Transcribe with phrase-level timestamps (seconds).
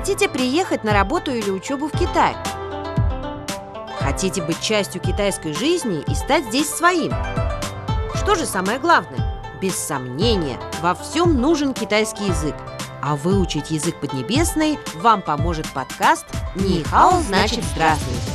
[0.00, 2.34] Хотите приехать на работу или учебу в Китай?
[3.98, 7.12] Хотите быть частью китайской жизни и стать здесь своим?
[8.14, 9.38] Что же самое главное?
[9.60, 12.54] Без сомнения, во всем нужен китайский язык.
[13.02, 16.24] А выучить язык поднебесный вам поможет подкаст
[16.54, 18.32] «Нихао значит здравствуйте».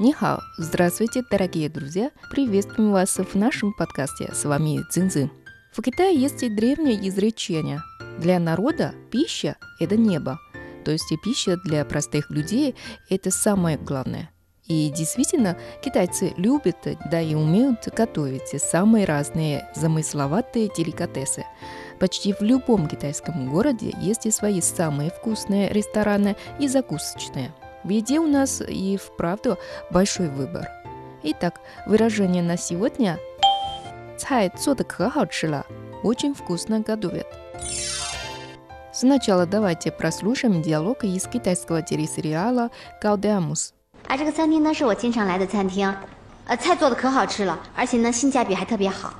[0.00, 0.40] Нихао!
[0.56, 2.10] Здравствуйте, дорогие друзья!
[2.30, 4.32] Приветствуем вас в нашем подкасте.
[4.32, 5.30] С вами Цинцин.
[5.76, 7.82] В Китае есть и древнее изречение.
[8.18, 10.40] Для народа пища– это небо.
[10.86, 12.74] То есть и пища для простых людей–
[13.10, 14.30] это самое главное.
[14.64, 16.78] И действительно, китайцы любят,
[17.10, 21.44] да и умеют готовить самые разные замысловатые деликатесы.
[22.00, 27.52] Почти в любом китайском городе есть и свои самые вкусные рестораны и закусочные.
[27.84, 29.58] В еде у нас и вправду
[29.90, 30.70] большой выбор.
[31.22, 33.18] Итак, выражение на сегодня
[34.17, 35.65] 菜做的可好吃了，
[36.03, 37.25] очень вкусно готовят.
[38.93, 42.69] Сначала давайте прослушаем диалог из китайского телесериала
[43.01, 43.71] «Гаудеамус».
[44.07, 45.95] 啊，这个餐厅呢是我经常来的餐厅，
[46.45, 49.13] 呃，菜做的可好吃了，而且呢性价比还特别好。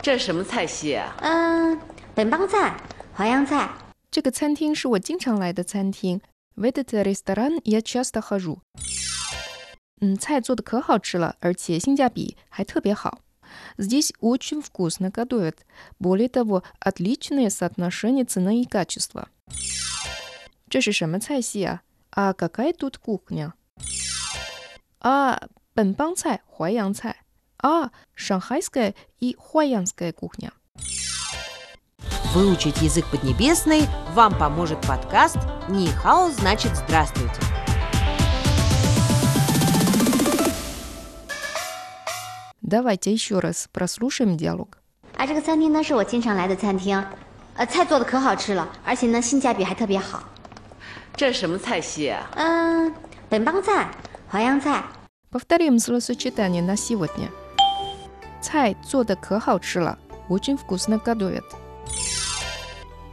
[0.00, 1.16] 这是什么菜系啊？
[1.20, 1.78] 嗯，
[2.14, 2.76] 本帮菜、
[3.14, 3.68] 淮扬菜。
[4.10, 6.20] 这个餐厅是我经常来的餐厅。
[6.54, 8.58] В этот ресторан я часто хожу。
[10.00, 13.18] 嗯，菜做的可好吃了，而且性价比还特别好。
[13.78, 15.64] Здесь очень вкусно готовят.
[15.98, 19.28] Более того, отличное соотношение цены и качества.
[20.68, 21.82] 这是什么菜系啊？
[22.10, 25.38] 啊，какая тут кухня？а
[25.74, 27.16] 本帮菜、淮扬菜
[27.58, 30.52] а шанхайская и хуаянская кухня.
[32.34, 37.40] Выучить язык поднебесный вам поможет подкаст «Нихао значит здравствуйте».
[42.70, 44.78] Давайте еще раз прослушаем диалог.
[45.16, 47.02] 啊，这个餐厅呢是我经常来的餐厅，
[47.56, 50.22] 呃，菜做的可好吃了，而且呢性价比还特别好。
[51.16, 52.30] 这是什么菜系啊？
[52.34, 52.92] 嗯，
[53.28, 53.90] 本帮菜、
[54.28, 54.82] 淮扬菜。
[55.30, 57.30] Повторим словосочетание на сегодня.
[58.40, 61.44] 菜做的可好吃了，очень вкусно готовят.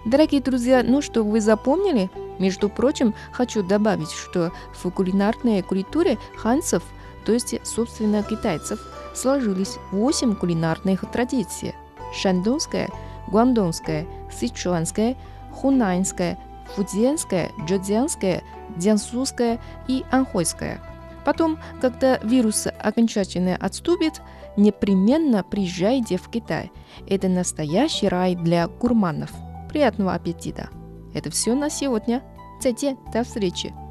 [0.06, 2.10] Дорогие друзья, ну что, вы запомнили?
[2.39, 6.83] Между прочим, хочу добавить, что в кулинарной культуре ханцев,
[7.25, 8.81] то есть, собственно, китайцев,
[9.15, 11.75] сложились 8 кулинарных традиций.
[12.15, 12.89] Шандунская,
[13.27, 15.17] гуандонская, сычуанская,
[15.53, 16.39] хунаньская,
[16.75, 18.43] фудзенская, джодзянская,
[18.77, 20.81] дзянсузская и анхойская.
[21.25, 24.23] Потом, когда вирус окончательно отступит,
[24.57, 26.73] непременно приезжайте в Китай.
[27.07, 29.31] Это настоящий рай для гурманов.
[29.69, 30.71] Приятного аппетита!
[31.15, 32.23] Это все на сегодня.
[32.61, 33.88] 再见, до встречи!